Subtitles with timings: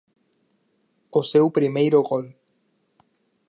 [1.19, 2.25] O seu primeiro gol.